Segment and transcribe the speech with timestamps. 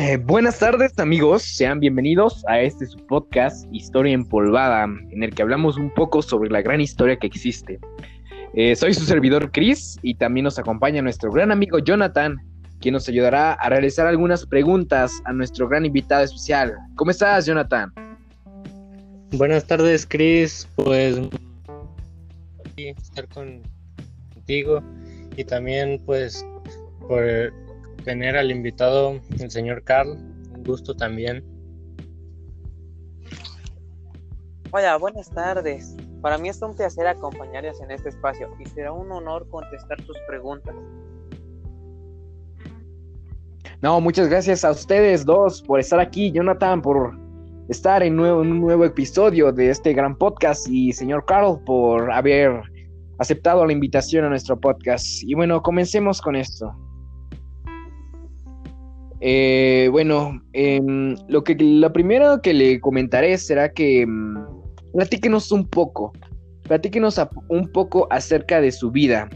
[0.00, 5.42] Eh, buenas tardes amigos, sean bienvenidos a este su podcast Historia Empolvada, en el que
[5.42, 7.80] hablamos un poco sobre la gran historia que existe.
[8.54, 12.36] Eh, soy su servidor Chris y también nos acompaña nuestro gran amigo Jonathan,
[12.78, 16.76] quien nos ayudará a realizar algunas preguntas a nuestro gran invitado especial.
[16.94, 17.92] ¿Cómo estás, Jonathan?
[19.32, 20.68] Buenas tardes, Chris.
[20.76, 21.18] Pues
[22.76, 24.80] estar contigo
[25.36, 26.46] y también pues
[27.00, 27.52] por
[28.04, 30.10] tener al invitado, el señor Carl.
[30.54, 31.44] Un gusto también.
[34.70, 35.96] Hola, buenas tardes.
[36.20, 40.16] Para mí es un placer acompañarles en este espacio y será un honor contestar tus
[40.26, 40.74] preguntas.
[43.80, 47.16] No, muchas gracias a ustedes dos por estar aquí, Jonathan, por
[47.68, 52.10] estar en, nuevo, en un nuevo episodio de este gran podcast y señor Carl por
[52.10, 52.60] haber
[53.18, 55.22] aceptado la invitación a nuestro podcast.
[55.22, 56.74] Y bueno, comencemos con esto.
[59.20, 64.36] Eh, bueno, em, lo que la primera que le comentaré será que em,
[64.92, 66.12] platíquenos un poco,
[66.62, 69.28] platíquenos un poco acerca de su vida,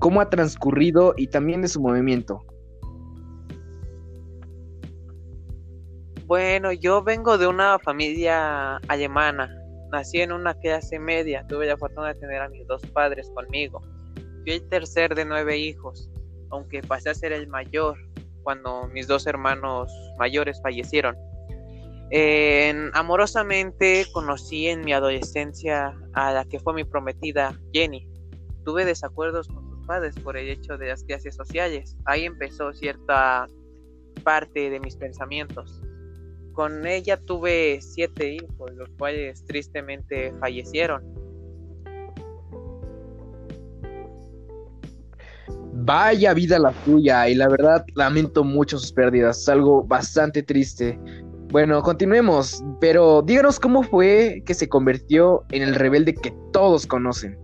[0.00, 2.42] cómo ha transcurrido y también de su movimiento.
[6.26, 9.48] Bueno, yo vengo de una familia alemana.
[9.92, 11.46] Nací en una clase media.
[11.46, 13.80] Tuve la fortuna de tener a mis dos padres conmigo.
[14.42, 16.10] Fui el tercer de nueve hijos,
[16.50, 17.96] aunque pasé a ser el mayor
[18.46, 21.16] cuando mis dos hermanos mayores fallecieron.
[22.94, 28.08] amorosamente conocí en mi adolescencia a la que fue mi prometida Jenny.
[28.64, 31.96] Tuve desacuerdos con sus padres por el hecho de las clases sociales.
[32.04, 33.48] Ahí empezó cierta
[34.22, 35.82] parte de mis pensamientos.
[36.52, 41.02] Con ella tuve siete hijos, los cuales tristemente fallecieron.
[45.86, 50.98] Vaya vida la tuya y la verdad lamento mucho sus pérdidas, algo bastante triste.
[51.52, 57.38] Bueno, continuemos, pero díganos cómo fue que se convirtió en el rebelde que todos conocen.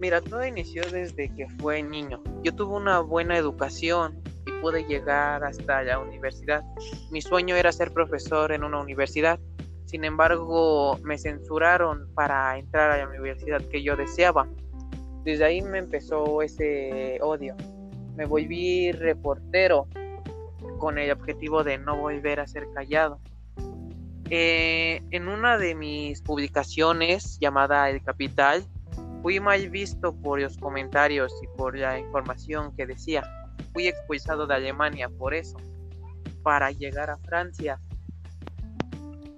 [0.00, 2.22] Mira, todo inició desde que fue niño.
[2.44, 6.62] Yo tuve una buena educación y pude llegar hasta la universidad.
[7.10, 9.40] Mi sueño era ser profesor en una universidad.
[9.86, 14.46] Sin embargo, me censuraron para entrar a la universidad que yo deseaba.
[15.24, 17.56] Desde ahí me empezó ese odio.
[18.16, 19.86] Me volví reportero
[20.78, 23.20] con el objetivo de no volver a ser callado.
[24.30, 28.64] Eh, en una de mis publicaciones llamada El Capital,
[29.22, 33.22] fui mal visto por los comentarios y por la información que decía.
[33.72, 35.56] Fui expulsado de Alemania por eso,
[36.42, 37.80] para llegar a Francia,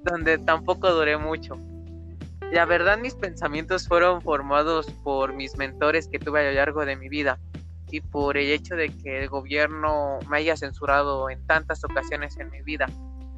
[0.02, 1.56] donde tampoco duré mucho.
[2.54, 6.94] La verdad mis pensamientos fueron formados por mis mentores que tuve a lo largo de
[6.94, 7.40] mi vida
[7.90, 12.52] y por el hecho de que el gobierno me haya censurado en tantas ocasiones en
[12.52, 12.86] mi vida.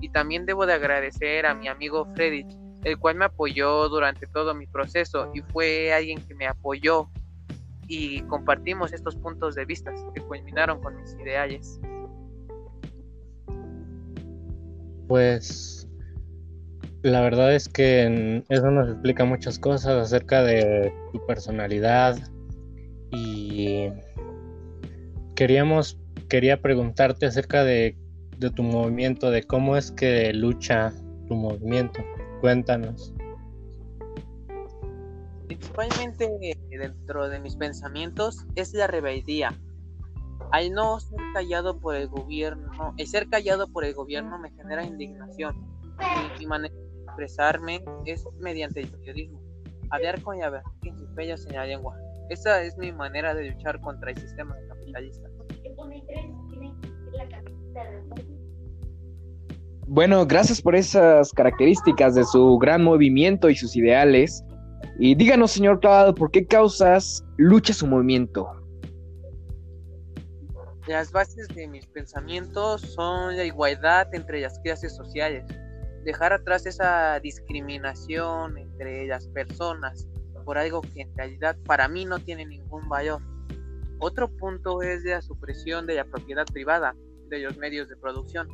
[0.02, 2.44] Y también debo de agradecer a mi amigo Freddy,
[2.84, 7.08] el cual me apoyó durante todo mi proceso y fue alguien que me apoyó
[7.88, 11.80] y compartimos estos puntos de vista que culminaron con mis ideales.
[15.08, 15.85] Pues
[17.10, 22.18] la verdad es que eso nos explica muchas cosas acerca de tu personalidad
[23.12, 23.88] y
[25.36, 27.96] queríamos quería preguntarte acerca de,
[28.38, 30.92] de tu movimiento, de cómo es que lucha
[31.28, 32.02] tu movimiento.
[32.40, 33.14] Cuéntanos.
[35.46, 39.54] Principalmente dentro de mis pensamientos es la rebeldía.
[40.50, 44.84] Al no ser callado por el gobierno, el ser callado por el gobierno me genera
[44.84, 45.54] indignación.
[46.40, 46.74] Y manera
[47.16, 49.40] expresarme es mediante el periodismo,
[49.90, 51.96] hablar con la verdad en la lengua.
[52.28, 55.28] Esa es mi manera de luchar contra el sistema capitalista.
[59.86, 64.44] Bueno, gracias por esas características de su gran movimiento y sus ideales.
[64.98, 68.46] Y díganos, señor Claudio, ¿por qué causas lucha su movimiento?
[70.88, 75.44] Las bases de mis pensamientos son la igualdad entre las clases sociales,
[76.06, 80.06] dejar atrás esa discriminación entre las personas
[80.44, 83.20] por algo que en realidad para mí no tiene ningún valor.
[83.98, 86.94] Otro punto es la supresión de la propiedad privada
[87.28, 88.46] de los medios de producción.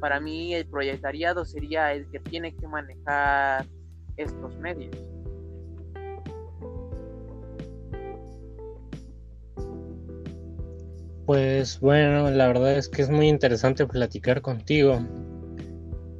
[0.00, 3.64] Para mí el proletariado sería el que tiene que manejar
[4.16, 4.96] estos medios.
[11.26, 14.98] Pues bueno, la verdad es que es muy interesante platicar contigo.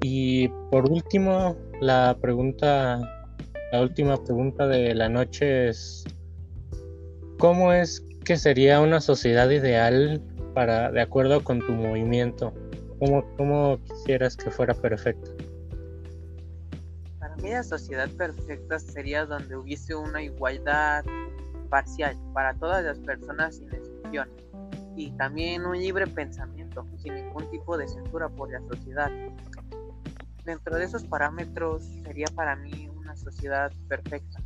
[0.02, 2.98] Y por último, la pregunta,
[3.70, 6.04] la última pregunta de la noche es,
[7.38, 10.20] ¿cómo es que sería una sociedad ideal
[10.54, 12.52] para, de acuerdo con tu movimiento?
[12.98, 15.30] ¿Cómo, ¿Cómo quisieras que fuera perfecta?
[17.20, 21.04] Para mí la sociedad perfecta sería donde hubiese una igualdad
[21.70, 24.28] parcial para todas las personas sin excepción
[24.96, 29.10] y también un libre pensamiento sin ningún tipo de censura por la sociedad.
[30.44, 34.40] Dentro de esos parámetros sería para mí una sociedad perfecta.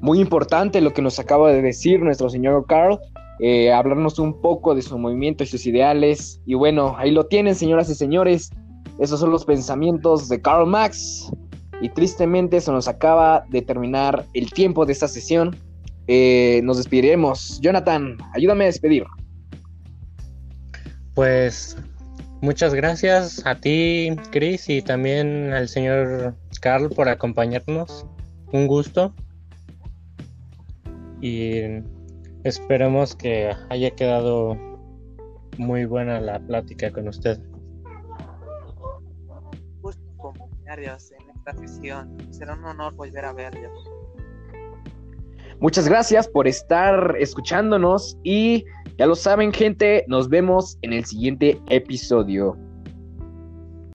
[0.00, 2.98] Muy importante lo que nos acaba de decir nuestro señor Carl,
[3.38, 6.40] eh, hablarnos un poco de su movimiento y sus ideales.
[6.46, 8.50] Y bueno, ahí lo tienen, señoras y señores.
[8.98, 11.30] Esos son los pensamientos de Karl Marx.
[11.80, 15.56] Y tristemente se nos acaba de terminar el tiempo de esta sesión.
[16.06, 17.60] Eh, nos despediremos.
[17.60, 19.04] Jonathan, ayúdame a despedir.
[21.14, 21.76] Pues
[22.42, 28.04] muchas gracias a ti, Chris, y también al señor Carl por acompañarnos.
[28.52, 29.14] Un gusto.
[31.22, 31.62] Y
[32.44, 34.58] esperemos que haya quedado
[35.56, 37.38] muy buena la plática con usted.
[39.80, 42.16] Gusto acompañarlos en esta sesión.
[42.30, 43.88] Será un honor volver a verlos.
[45.60, 48.64] Muchas gracias por estar escuchándonos y
[49.02, 52.56] ya lo saben gente, nos vemos en el siguiente episodio.